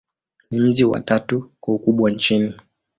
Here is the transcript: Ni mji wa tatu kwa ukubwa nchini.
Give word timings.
Ni 0.51 0.59
mji 0.59 0.85
wa 0.85 0.99
tatu 0.99 1.51
kwa 1.59 1.75
ukubwa 1.75 2.11
nchini. 2.11 2.53